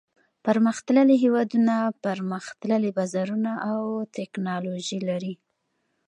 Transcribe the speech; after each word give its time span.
پرمختللي 0.45 1.15
هېوادونه 1.23 1.75
پرمختللي 2.05 2.89
بازارونه 2.97 3.51
او 3.69 3.79
تکنالوجي 4.17 4.99
لري. 5.09 5.33